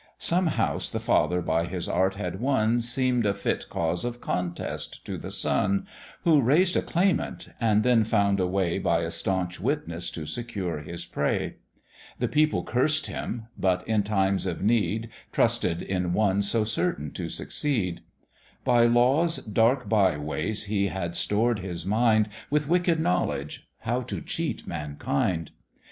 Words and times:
Some 0.17 0.47
house 0.47 0.89
the 0.89 0.99
father 0.99 1.43
by 1.43 1.65
his 1.65 1.87
art 1.87 2.15
had 2.15 2.39
won 2.41 2.79
Seem'd 2.79 3.23
a 3.27 3.35
fit 3.35 3.69
cause 3.69 4.03
of 4.03 4.19
contest 4.19 5.05
to 5.05 5.15
the 5.15 5.29
son, 5.29 5.85
Who 6.23 6.41
raised 6.41 6.75
a 6.75 6.81
claimant, 6.81 7.49
and 7.61 7.83
then 7.83 8.03
found 8.03 8.39
a 8.39 8.47
way 8.47 8.79
By 8.79 9.01
a 9.01 9.11
staunch 9.11 9.59
witness 9.59 10.09
to 10.13 10.25
secure 10.25 10.79
his 10.79 11.05
prey. 11.05 11.57
The 12.17 12.27
people 12.27 12.63
cursed 12.63 13.05
him, 13.05 13.43
but 13.55 13.87
in 13.87 14.01
times 14.01 14.47
of 14.47 14.63
need 14.63 15.09
Trusted 15.31 15.83
in 15.83 16.13
one 16.13 16.41
so 16.41 16.63
certain 16.63 17.11
to 17.11 17.29
succeed: 17.29 18.01
By 18.63 18.87
Law's 18.87 19.35
dark 19.37 19.87
by 19.87 20.17
ways 20.17 20.63
he 20.63 20.87
had 20.87 21.15
stored 21.15 21.59
his 21.59 21.85
mind 21.85 22.27
With 22.49 22.67
wicked 22.67 22.99
knowledge, 22.99 23.67
how 23.81 24.01
to 24.01 24.19
cheat 24.19 24.65
mankind. 24.65 25.51